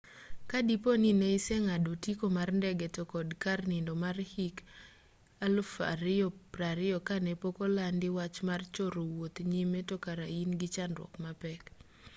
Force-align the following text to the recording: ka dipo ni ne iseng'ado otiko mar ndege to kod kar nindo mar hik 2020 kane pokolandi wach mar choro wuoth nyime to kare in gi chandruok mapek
ka 0.49 0.57
dipo 0.69 0.91
ni 1.01 1.11
ne 1.19 1.27
iseng'ado 1.37 1.87
otiko 1.95 2.25
mar 2.37 2.49
ndege 2.59 2.87
to 2.95 3.03
kod 3.13 3.27
kar 3.43 3.59
nindo 3.71 3.93
mar 4.03 4.17
hik 4.33 4.55
2020 5.41 7.07
kane 7.07 7.31
pokolandi 7.43 8.07
wach 8.17 8.37
mar 8.49 8.61
choro 8.75 9.01
wuoth 9.13 9.37
nyime 9.51 9.79
to 9.89 9.95
kare 10.05 10.25
in 10.39 10.49
gi 10.59 10.67
chandruok 10.75 11.13
mapek 11.23 11.61